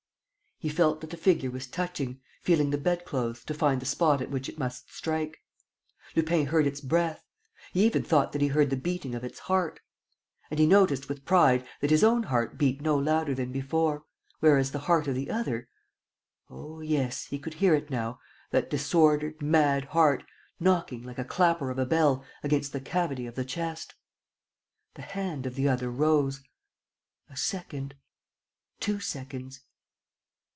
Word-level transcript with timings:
He 0.63 0.69
felt 0.69 1.01
that 1.01 1.09
the 1.09 1.17
figure 1.17 1.49
was 1.49 1.65
touching, 1.65 2.21
feeling 2.43 2.69
the 2.69 2.77
bed 2.77 3.03
clothes, 3.03 3.43
to 3.45 3.53
find 3.55 3.81
the 3.81 3.85
spot 3.87 4.21
at 4.21 4.29
which 4.29 4.47
it 4.47 4.59
must 4.59 4.93
strike. 4.93 5.39
Lupin 6.15 6.45
heard 6.45 6.67
its 6.67 6.81
breath. 6.81 7.25
He 7.73 7.83
even 7.83 8.03
thought 8.03 8.31
that 8.33 8.43
he 8.43 8.49
heard 8.49 8.69
the 8.69 8.77
beating 8.77 9.15
of 9.15 9.23
its 9.23 9.39
heart. 9.39 9.79
And 10.51 10.59
he 10.59 10.67
noticed 10.67 11.09
with 11.09 11.25
pride 11.25 11.65
that 11.79 11.89
his 11.89 12.03
own 12.03 12.21
heart 12.21 12.59
beat 12.59 12.79
no 12.79 12.95
louder 12.95 13.33
than 13.33 13.51
before... 13.51 14.05
whereas 14.39 14.69
the 14.71 14.77
heart 14.85 15.07
of 15.07 15.15
the 15.15 15.31
other... 15.31 15.67
oh, 16.47 16.79
yes, 16.81 17.23
he 17.25 17.39
could 17.39 17.55
hear 17.55 17.73
it 17.73 17.89
now, 17.89 18.19
that 18.51 18.69
disordered, 18.69 19.41
mad 19.41 19.85
heart, 19.85 20.23
knocking, 20.59 21.01
like 21.01 21.17
a 21.17 21.25
clapper 21.25 21.71
of 21.71 21.79
a 21.79 21.87
bell, 21.87 22.23
against 22.43 22.71
the 22.71 22.79
cavity 22.79 23.25
of 23.25 23.33
the 23.33 23.43
chest! 23.43 23.95
The 24.93 25.01
hand 25.01 25.47
of 25.47 25.55
the 25.55 25.67
other 25.67 25.89
rose.... 25.89 26.43
A 27.31 27.35
second, 27.35 27.95
two 28.79 28.99
seconds. 28.99 29.61